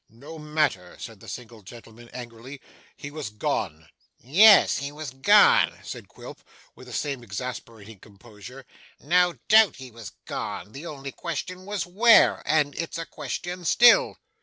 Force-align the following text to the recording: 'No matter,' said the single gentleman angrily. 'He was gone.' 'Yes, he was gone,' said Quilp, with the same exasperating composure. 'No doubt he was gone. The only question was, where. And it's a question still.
'No 0.09 0.39
matter,' 0.39 0.97
said 0.99 1.19
the 1.19 1.27
single 1.27 1.61
gentleman 1.61 2.09
angrily. 2.09 2.59
'He 2.97 3.11
was 3.11 3.29
gone.' 3.29 3.87
'Yes, 4.17 4.77
he 4.79 4.91
was 4.91 5.11
gone,' 5.11 5.77
said 5.83 6.07
Quilp, 6.07 6.39
with 6.73 6.87
the 6.87 6.91
same 6.93 7.21
exasperating 7.21 7.99
composure. 7.99 8.65
'No 8.99 9.33
doubt 9.47 9.75
he 9.75 9.91
was 9.91 10.13
gone. 10.25 10.71
The 10.71 10.87
only 10.87 11.11
question 11.11 11.67
was, 11.67 11.85
where. 11.85 12.41
And 12.47 12.73
it's 12.73 12.97
a 12.97 13.05
question 13.05 13.63
still. 13.63 14.17